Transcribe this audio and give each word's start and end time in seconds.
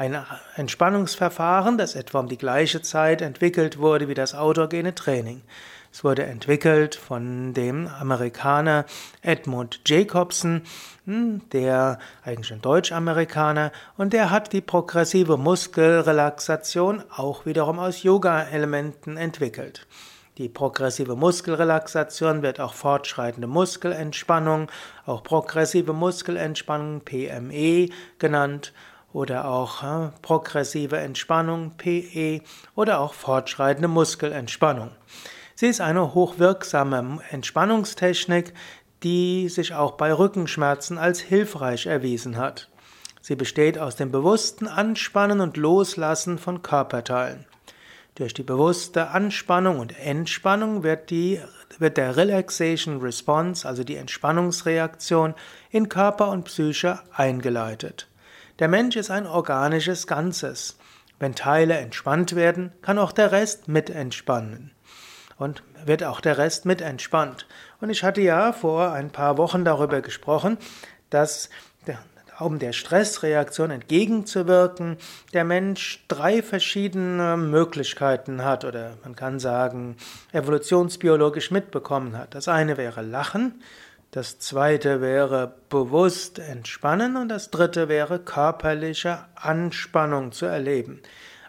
Ein 0.01 0.17
Entspannungsverfahren, 0.55 1.77
das 1.77 1.93
etwa 1.93 2.21
um 2.21 2.27
die 2.27 2.39
gleiche 2.39 2.81
Zeit 2.81 3.21
entwickelt 3.21 3.77
wurde 3.77 4.07
wie 4.07 4.15
das 4.15 4.33
autogene 4.33 4.95
Training. 4.95 5.43
Es 5.93 6.03
wurde 6.03 6.23
entwickelt 6.23 6.95
von 6.95 7.53
dem 7.53 7.87
Amerikaner 7.87 8.85
Edmund 9.21 9.81
Jacobson, 9.85 10.63
hm, 11.05 11.47
der 11.51 11.99
eigentlich 12.23 12.51
ein 12.51 12.63
Deutsch-Amerikaner, 12.63 13.71
und 13.95 14.13
der 14.13 14.31
hat 14.31 14.53
die 14.53 14.61
progressive 14.61 15.37
Muskelrelaxation 15.37 17.03
auch 17.15 17.45
wiederum 17.45 17.77
aus 17.77 18.01
Yoga-Elementen 18.01 19.17
entwickelt. 19.17 19.85
Die 20.39 20.49
progressive 20.49 21.15
Muskelrelaxation 21.15 22.41
wird 22.41 22.59
auch 22.59 22.73
fortschreitende 22.73 23.45
Muskelentspannung, 23.45 24.71
auch 25.05 25.21
progressive 25.21 25.93
Muskelentspannung 25.93 27.01
PME 27.01 27.89
genannt 28.17 28.73
oder 29.13 29.45
auch 29.45 29.83
äh, 29.83 30.09
progressive 30.21 30.97
Entspannung, 30.97 31.71
PE, 31.77 32.41
oder 32.75 32.99
auch 32.99 33.13
fortschreitende 33.13 33.87
Muskelentspannung. 33.87 34.91
Sie 35.55 35.67
ist 35.67 35.81
eine 35.81 36.13
hochwirksame 36.13 37.19
Entspannungstechnik, 37.29 38.53
die 39.03 39.49
sich 39.49 39.73
auch 39.73 39.93
bei 39.93 40.13
Rückenschmerzen 40.13 40.97
als 40.97 41.19
hilfreich 41.19 41.85
erwiesen 41.85 42.37
hat. 42.37 42.69
Sie 43.21 43.35
besteht 43.35 43.77
aus 43.77 43.95
dem 43.95 44.11
bewussten 44.11 44.67
Anspannen 44.67 45.41
und 45.41 45.57
Loslassen 45.57 46.39
von 46.39 46.61
Körperteilen. 46.61 47.45
Durch 48.15 48.33
die 48.33 48.43
bewusste 48.43 49.09
Anspannung 49.09 49.79
und 49.79 49.97
Entspannung 49.97 50.83
wird, 50.83 51.11
die, 51.11 51.39
wird 51.79 51.97
der 51.97 52.17
Relaxation 52.17 52.99
Response, 52.99 53.67
also 53.67 53.83
die 53.83 53.95
Entspannungsreaktion, 53.95 55.33
in 55.69 55.87
Körper 55.87 56.29
und 56.29 56.43
Psyche 56.45 56.99
eingeleitet. 57.13 58.07
Der 58.61 58.67
Mensch 58.67 58.95
ist 58.95 59.09
ein 59.09 59.25
organisches 59.25 60.05
Ganzes. 60.05 60.77
Wenn 61.17 61.33
Teile 61.33 61.77
entspannt 61.77 62.35
werden, 62.35 62.71
kann 62.83 62.99
auch 62.99 63.11
der 63.11 63.31
Rest 63.31 63.67
mit 63.67 63.89
entspannen. 63.89 64.69
Und 65.35 65.63
wird 65.83 66.03
auch 66.03 66.21
der 66.21 66.37
Rest 66.37 66.67
mit 66.67 66.79
entspannt. 66.79 67.47
Und 67.79 67.89
ich 67.89 68.03
hatte 68.03 68.21
ja 68.21 68.53
vor 68.53 68.91
ein 68.91 69.09
paar 69.09 69.39
Wochen 69.39 69.65
darüber 69.65 70.01
gesprochen, 70.01 70.59
dass 71.09 71.49
um 72.39 72.59
der 72.59 72.73
Stressreaktion 72.73 73.71
entgegenzuwirken, 73.71 74.97
der 75.33 75.43
Mensch 75.43 76.03
drei 76.07 76.41
verschiedene 76.41 77.37
Möglichkeiten 77.37 78.43
hat 78.43 78.65
oder 78.65 78.97
man 79.03 79.15
kann 79.15 79.39
sagen 79.39 79.95
evolutionsbiologisch 80.33 81.51
mitbekommen 81.51 82.17
hat. 82.17 82.35
Das 82.35 82.47
eine 82.47 82.77
wäre 82.77 83.01
Lachen, 83.01 83.61
das 84.11 84.39
zweite 84.39 84.99
wäre 84.99 85.55
bewusst 85.69 86.37
entspannen 86.37 87.15
und 87.15 87.29
das 87.29 87.49
dritte 87.49 87.87
wäre 87.87 88.19
körperliche 88.19 89.19
Anspannung 89.35 90.33
zu 90.33 90.45
erleben. 90.45 91.01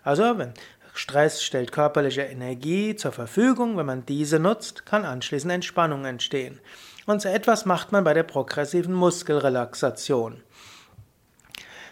Also, 0.04 0.38
wenn 0.38 0.54
Stress 0.94 1.42
stellt 1.42 1.72
körperliche 1.72 2.22
Energie 2.22 2.94
zur 2.94 3.10
Verfügung, 3.10 3.76
wenn 3.76 3.86
man 3.86 4.06
diese 4.06 4.38
nutzt, 4.38 4.86
kann 4.86 5.04
anschließend 5.04 5.52
Entspannung 5.52 6.04
entstehen. 6.04 6.60
Und 7.06 7.20
so 7.20 7.28
etwas 7.28 7.64
macht 7.64 7.90
man 7.90 8.04
bei 8.04 8.14
der 8.14 8.22
progressiven 8.22 8.94
Muskelrelaxation. 8.94 10.42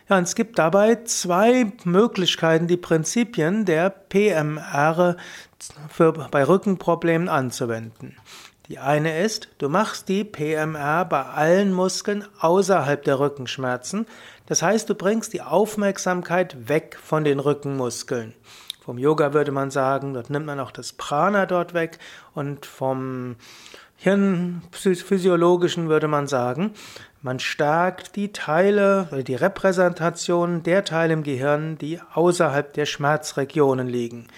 Ja, 0.08 0.18
und 0.18 0.24
es 0.24 0.34
gibt 0.34 0.58
dabei 0.58 0.96
zwei 1.04 1.72
Möglichkeiten, 1.84 2.68
die 2.68 2.76
Prinzipien 2.76 3.64
der 3.64 3.90
PMR 3.90 5.16
für, 5.88 6.12
bei 6.12 6.46
Rückenproblemen 6.46 7.28
anzuwenden. 7.28 8.16
Die 8.70 8.78
eine 8.78 9.20
ist, 9.20 9.48
du 9.58 9.68
machst 9.68 10.08
die 10.08 10.22
PMR 10.22 11.04
bei 11.04 11.24
allen 11.24 11.72
Muskeln 11.72 12.24
außerhalb 12.38 13.02
der 13.02 13.18
Rückenschmerzen. 13.18 14.06
Das 14.46 14.62
heißt, 14.62 14.88
du 14.88 14.94
bringst 14.94 15.32
die 15.32 15.42
Aufmerksamkeit 15.42 16.68
weg 16.68 16.96
von 17.02 17.24
den 17.24 17.40
Rückenmuskeln. 17.40 18.32
Vom 18.80 18.96
Yoga 18.96 19.34
würde 19.34 19.50
man 19.50 19.72
sagen, 19.72 20.14
dort 20.14 20.30
nimmt 20.30 20.46
man 20.46 20.60
auch 20.60 20.70
das 20.70 20.92
Prana 20.92 21.46
dort 21.46 21.74
weg 21.74 21.98
und 22.32 22.64
vom 22.64 23.34
Hirnphysiologischen 23.96 25.88
würde 25.88 26.06
man 26.06 26.28
sagen, 26.28 26.72
man 27.22 27.40
stärkt 27.40 28.14
die 28.14 28.32
Teile 28.32 29.08
oder 29.10 29.24
die 29.24 29.34
Repräsentation 29.34 30.62
der 30.62 30.84
Teile 30.84 31.12
im 31.12 31.24
Gehirn, 31.24 31.76
die 31.76 32.00
außerhalb 32.14 32.72
der 32.72 32.86
Schmerzregionen 32.86 33.88
liegen. 33.88 34.28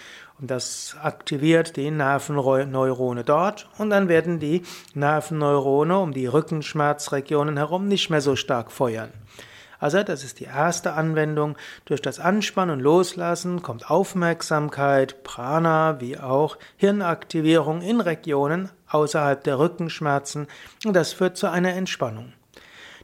Das 0.44 0.96
aktiviert 1.00 1.76
die 1.76 1.92
Nervenneurone 1.92 3.22
dort 3.22 3.68
und 3.78 3.90
dann 3.90 4.08
werden 4.08 4.40
die 4.40 4.62
Nervenneurone 4.92 5.96
um 5.96 6.12
die 6.12 6.26
Rückenschmerzregionen 6.26 7.58
herum 7.58 7.86
nicht 7.86 8.10
mehr 8.10 8.20
so 8.20 8.34
stark 8.34 8.72
feuern. 8.72 9.12
Also 9.78 10.02
das 10.02 10.24
ist 10.24 10.40
die 10.40 10.46
erste 10.46 10.94
Anwendung. 10.94 11.56
Durch 11.84 12.02
das 12.02 12.18
Anspannen 12.18 12.74
und 12.74 12.80
Loslassen 12.80 13.62
kommt 13.62 13.88
Aufmerksamkeit, 13.88 15.22
Prana 15.22 16.00
wie 16.00 16.18
auch 16.18 16.58
Hirnaktivierung 16.76 17.80
in 17.80 18.00
Regionen 18.00 18.68
außerhalb 18.88 19.44
der 19.44 19.60
Rückenschmerzen 19.60 20.48
und 20.84 20.94
das 20.94 21.12
führt 21.12 21.36
zu 21.36 21.48
einer 21.48 21.74
Entspannung. 21.74 22.32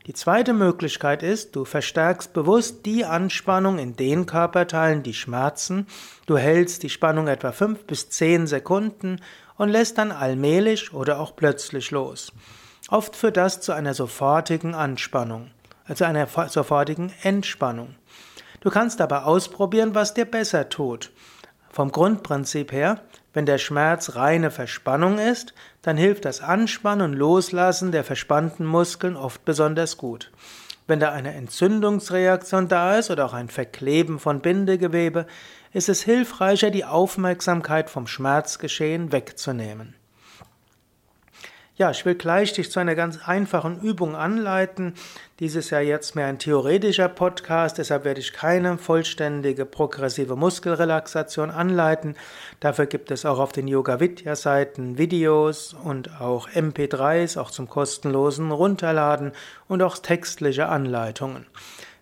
Die 0.08 0.14
zweite 0.14 0.54
Möglichkeit 0.54 1.22
ist, 1.22 1.54
du 1.54 1.66
verstärkst 1.66 2.32
bewusst 2.32 2.86
die 2.86 3.04
Anspannung 3.04 3.78
in 3.78 3.94
den 3.94 4.24
Körperteilen, 4.24 5.02
die 5.02 5.12
schmerzen. 5.12 5.86
Du 6.24 6.38
hältst 6.38 6.82
die 6.82 6.88
Spannung 6.88 7.28
etwa 7.28 7.52
fünf 7.52 7.84
bis 7.84 8.08
zehn 8.08 8.46
Sekunden 8.46 9.20
und 9.58 9.68
lässt 9.68 9.98
dann 9.98 10.10
allmählich 10.10 10.94
oder 10.94 11.20
auch 11.20 11.36
plötzlich 11.36 11.90
los. 11.90 12.32
Oft 12.88 13.16
führt 13.16 13.36
das 13.36 13.60
zu 13.60 13.72
einer 13.72 13.92
sofortigen 13.92 14.74
Anspannung, 14.74 15.50
also 15.84 16.06
einer 16.06 16.26
sofortigen 16.26 17.12
Entspannung. 17.22 17.94
Du 18.60 18.70
kannst 18.70 19.02
aber 19.02 19.26
ausprobieren, 19.26 19.94
was 19.94 20.14
dir 20.14 20.24
besser 20.24 20.70
tut. 20.70 21.12
Vom 21.70 21.92
Grundprinzip 21.92 22.72
her, 22.72 23.02
wenn 23.38 23.46
der 23.46 23.58
Schmerz 23.58 24.16
reine 24.16 24.50
Verspannung 24.50 25.20
ist, 25.20 25.54
dann 25.82 25.96
hilft 25.96 26.24
das 26.24 26.40
Anspannen 26.40 27.12
und 27.12 27.16
Loslassen 27.16 27.92
der 27.92 28.02
verspannten 28.02 28.66
Muskeln 28.66 29.14
oft 29.14 29.44
besonders 29.44 29.96
gut. 29.96 30.32
Wenn 30.88 30.98
da 30.98 31.12
eine 31.12 31.32
Entzündungsreaktion 31.34 32.66
da 32.66 32.98
ist 32.98 33.12
oder 33.12 33.24
auch 33.26 33.34
ein 33.34 33.48
Verkleben 33.48 34.18
von 34.18 34.40
Bindegewebe, 34.40 35.24
ist 35.72 35.88
es 35.88 36.02
hilfreicher, 36.02 36.72
die 36.72 36.84
Aufmerksamkeit 36.84 37.90
vom 37.90 38.08
Schmerzgeschehen 38.08 39.12
wegzunehmen. 39.12 39.94
Ja, 41.78 41.92
ich 41.92 42.04
will 42.04 42.16
gleich 42.16 42.52
dich 42.52 42.72
zu 42.72 42.80
einer 42.80 42.96
ganz 42.96 43.20
einfachen 43.24 43.80
Übung 43.80 44.16
anleiten. 44.16 44.94
Dies 45.38 45.54
ist 45.54 45.70
ja 45.70 45.78
jetzt 45.78 46.16
mehr 46.16 46.26
ein 46.26 46.40
theoretischer 46.40 47.08
Podcast, 47.08 47.78
deshalb 47.78 48.04
werde 48.04 48.18
ich 48.18 48.32
keine 48.32 48.78
vollständige 48.78 49.64
progressive 49.64 50.34
Muskelrelaxation 50.34 51.52
anleiten. 51.52 52.16
Dafür 52.58 52.86
gibt 52.86 53.12
es 53.12 53.24
auch 53.24 53.38
auf 53.38 53.52
den 53.52 53.68
Yoga 53.68 54.00
Vidya 54.00 54.34
Seiten 54.34 54.98
Videos 54.98 55.72
und 55.72 56.20
auch 56.20 56.48
MP3s, 56.48 57.38
auch 57.38 57.52
zum 57.52 57.68
kostenlosen 57.68 58.50
Runterladen 58.50 59.30
und 59.68 59.80
auch 59.80 59.98
textliche 59.98 60.66
Anleitungen. 60.66 61.46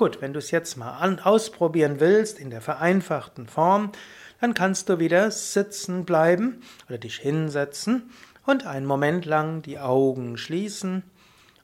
Gut, 0.00 0.22
wenn 0.22 0.32
du 0.32 0.38
es 0.38 0.50
jetzt 0.50 0.78
mal 0.78 1.18
ausprobieren 1.22 2.00
willst 2.00 2.38
in 2.38 2.48
der 2.48 2.62
vereinfachten 2.62 3.46
Form, 3.46 3.92
dann 4.40 4.54
kannst 4.54 4.88
du 4.88 4.98
wieder 4.98 5.30
sitzen 5.30 6.06
bleiben 6.06 6.62
oder 6.88 6.96
dich 6.96 7.18
hinsetzen 7.18 8.10
und 8.46 8.64
einen 8.64 8.86
Moment 8.86 9.26
lang 9.26 9.60
die 9.60 9.78
Augen 9.78 10.38
schließen 10.38 11.02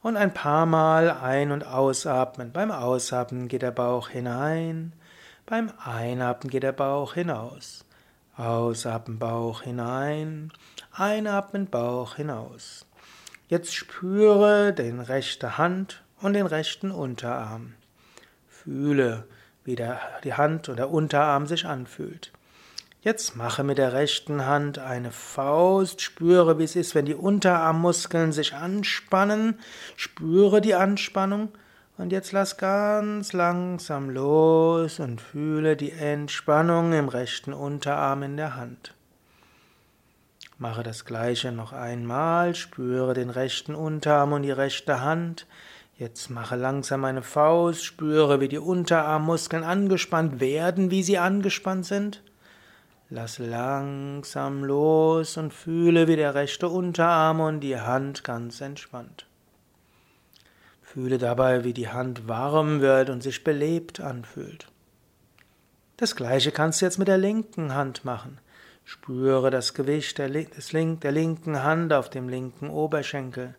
und 0.02 0.18
ein 0.18 0.34
paar 0.34 0.66
Mal 0.66 1.10
ein- 1.12 1.50
und 1.50 1.66
ausatmen. 1.66 2.52
Beim 2.52 2.70
Ausatmen 2.70 3.48
geht 3.48 3.62
der 3.62 3.70
Bauch 3.70 4.10
hinein, 4.10 4.92
beim 5.46 5.72
Einatmen 5.82 6.50
geht 6.50 6.62
der 6.62 6.72
Bauch 6.72 7.14
hinaus. 7.14 7.86
Ausatmen 8.36 9.18
Bauch 9.18 9.62
hinein, 9.62 10.52
einatmen 10.92 11.70
Bauch 11.70 12.16
hinaus. 12.16 12.84
Jetzt 13.48 13.74
spüre 13.74 14.74
den 14.74 15.00
rechte 15.00 15.56
Hand 15.56 16.04
und 16.20 16.34
den 16.34 16.44
rechten 16.44 16.90
Unterarm. 16.90 17.72
Fühle, 18.66 19.28
wie 19.64 19.76
der, 19.76 20.00
die 20.24 20.34
Hand 20.34 20.68
und 20.68 20.76
der 20.76 20.90
Unterarm 20.90 21.46
sich 21.46 21.66
anfühlt. 21.66 22.32
Jetzt 23.00 23.36
mache 23.36 23.62
mit 23.62 23.78
der 23.78 23.92
rechten 23.92 24.44
Hand 24.44 24.80
eine 24.80 25.12
Faust, 25.12 26.02
spüre, 26.02 26.58
wie 26.58 26.64
es 26.64 26.74
ist, 26.74 26.96
wenn 26.96 27.04
die 27.04 27.14
Unterarmmuskeln 27.14 28.32
sich 28.32 28.54
anspannen, 28.54 29.60
spüre 29.94 30.60
die 30.60 30.74
Anspannung 30.74 31.50
und 31.96 32.10
jetzt 32.10 32.32
lass 32.32 32.56
ganz 32.56 33.32
langsam 33.32 34.10
los 34.10 34.98
und 34.98 35.20
fühle 35.20 35.76
die 35.76 35.92
Entspannung 35.92 36.92
im 36.92 37.08
rechten 37.08 37.52
Unterarm 37.52 38.24
in 38.24 38.36
der 38.36 38.56
Hand. 38.56 38.94
Mache 40.58 40.82
das 40.82 41.04
gleiche 41.04 41.52
noch 41.52 41.72
einmal, 41.72 42.56
spüre 42.56 43.14
den 43.14 43.30
rechten 43.30 43.76
Unterarm 43.76 44.32
und 44.32 44.42
die 44.42 44.50
rechte 44.50 45.00
Hand. 45.00 45.46
Jetzt 45.98 46.28
mache 46.28 46.56
langsam 46.56 47.06
eine 47.06 47.22
Faust, 47.22 47.82
spüre, 47.82 48.38
wie 48.40 48.48
die 48.48 48.58
Unterarmmuskeln 48.58 49.64
angespannt 49.64 50.40
werden, 50.40 50.90
wie 50.90 51.02
sie 51.02 51.16
angespannt 51.16 51.86
sind. 51.86 52.22
Lass 53.08 53.38
langsam 53.38 54.62
los 54.62 55.38
und 55.38 55.54
fühle, 55.54 56.06
wie 56.06 56.16
der 56.16 56.34
rechte 56.34 56.68
Unterarm 56.68 57.40
und 57.40 57.60
die 57.60 57.80
Hand 57.80 58.24
ganz 58.24 58.60
entspannt. 58.60 59.26
Fühle 60.82 61.16
dabei, 61.16 61.64
wie 61.64 61.72
die 61.72 61.88
Hand 61.88 62.28
warm 62.28 62.82
wird 62.82 63.08
und 63.08 63.22
sich 63.22 63.42
belebt 63.42 64.00
anfühlt. 64.00 64.66
Das 65.96 66.14
gleiche 66.14 66.52
kannst 66.52 66.82
du 66.82 66.84
jetzt 66.84 66.98
mit 66.98 67.08
der 67.08 67.16
linken 67.16 67.74
Hand 67.74 68.04
machen. 68.04 68.38
Spüre 68.84 69.50
das 69.50 69.72
Gewicht 69.72 70.18
der, 70.18 70.28
Link, 70.28 71.00
der 71.00 71.12
linken 71.12 71.62
Hand 71.62 71.92
auf 71.94 72.10
dem 72.10 72.28
linken 72.28 72.68
Oberschenkel. 72.68 73.54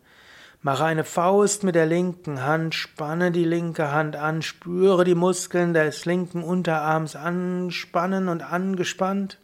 Mache 0.62 0.86
eine 0.86 1.04
Faust 1.04 1.64
mit 1.64 1.76
der 1.76 1.86
linken 1.86 2.44
Hand, 2.44 2.74
spanne 2.74 3.32
die 3.32 3.46
linke 3.46 3.92
Hand 3.92 4.16
an, 4.16 4.42
spüre 4.42 5.04
die 5.04 5.16
Muskeln 5.16 5.74
des 5.74 6.06
linken 6.06 6.44
Unterarms 6.44 7.16
anspannen 7.16 8.28
und 8.28 8.42
angespannt. 8.42 9.40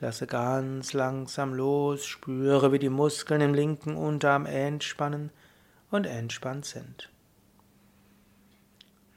Lasse 0.00 0.26
ganz 0.26 0.92
langsam 0.92 1.52
los, 1.52 2.06
spüre, 2.06 2.72
wie 2.72 2.78
die 2.78 2.90
Muskeln 2.90 3.40
im 3.40 3.54
linken 3.54 3.96
Unterarm 3.96 4.46
entspannen 4.46 5.30
und 5.90 6.06
entspannt 6.06 6.66
sind. 6.66 7.10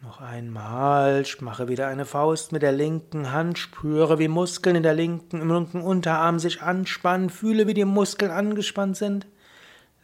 Noch 0.02 0.22
einmal, 0.22 1.26
mache 1.42 1.68
wieder 1.68 1.88
eine 1.88 2.06
Faust 2.06 2.52
mit 2.52 2.62
der 2.62 2.72
linken 2.72 3.32
Hand, 3.32 3.60
spüre, 3.60 4.20
wie 4.20 4.28
Muskeln 4.28 4.76
in 4.76 4.84
der 4.84 4.94
linken, 4.94 5.42
im 5.42 5.52
linken 5.52 5.82
Unterarm 5.82 6.40
sich 6.40 6.62
anspannen, 6.62 7.30
fühle, 7.30 7.68
wie 7.68 7.74
die 7.74 7.86
Muskeln 7.86 8.32
angespannt 8.32 8.98
sind. 8.98 9.28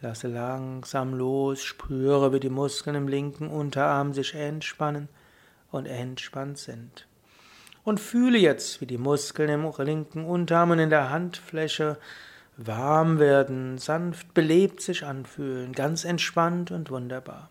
Lasse 0.04 0.28
langsam 0.28 1.14
los, 1.14 1.62
spüre, 1.62 2.34
wie 2.34 2.38
die 2.38 2.50
Muskeln 2.50 2.94
im 2.94 3.08
linken 3.08 3.48
Unterarm 3.48 4.12
sich 4.12 4.34
entspannen 4.34 5.08
und 5.70 5.86
entspannt 5.86 6.58
sind. 6.58 7.08
Und 7.84 8.00
fühle 8.00 8.36
jetzt, 8.36 8.82
wie 8.82 8.86
die 8.86 8.98
Muskeln 8.98 9.48
im 9.48 9.72
linken 9.78 10.26
Unterarm 10.26 10.72
und 10.72 10.78
in 10.78 10.90
der 10.90 11.08
Handfläche 11.08 11.96
warm 12.58 13.18
werden, 13.18 13.78
sanft 13.78 14.34
belebt 14.34 14.82
sich 14.82 15.06
anfühlen, 15.06 15.72
ganz 15.72 16.04
entspannt 16.04 16.70
und 16.70 16.90
wunderbar. 16.90 17.48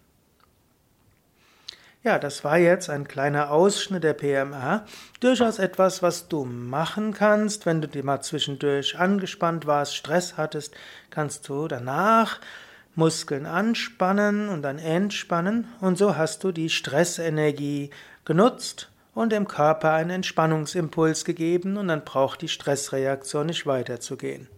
Ja, 2.04 2.20
das 2.20 2.44
war 2.44 2.58
jetzt 2.58 2.90
ein 2.90 3.08
kleiner 3.08 3.50
Ausschnitt 3.50 4.04
der 4.04 4.14
PMA. 4.14 4.84
Durchaus 5.22 5.58
etwas, 5.58 6.04
was 6.04 6.28
du 6.28 6.44
machen 6.44 7.14
kannst, 7.14 7.66
wenn 7.66 7.80
du 7.80 7.88
dir 7.88 8.04
mal 8.04 8.20
zwischendurch 8.20 9.00
angespannt 9.00 9.68
warst, 9.68 9.96
Stress 9.96 10.36
hattest, 10.36 10.76
kannst 11.12 11.48
du 11.48 11.70
danach 11.70 12.42
Muskeln 12.96 13.46
anspannen 13.46 14.50
und 14.50 14.64
dann 14.64 14.80
entspannen 14.80 15.66
und 15.80 15.98
so 15.98 16.18
hast 16.18 16.44
du 16.44 16.52
die 16.52 16.70
Stressenergie 16.70 17.90
genutzt 18.26 18.90
und 19.16 19.32
dem 19.32 19.48
Körper 19.48 19.94
einen 19.94 20.10
Entspannungsimpuls 20.10 21.24
gegeben 21.24 21.78
und 21.78 21.88
dann 21.88 22.04
braucht 22.04 22.42
die 22.42 22.50
Stressreaktion 22.50 23.46
nicht 23.46 23.66
weiterzugehen. 23.66 24.50